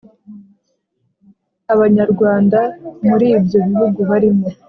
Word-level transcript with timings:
Abanyarwanda 1.73 2.59
muri 3.07 3.25
ibyo 3.37 3.59
bihugu 3.69 3.99
barimo 4.09 4.47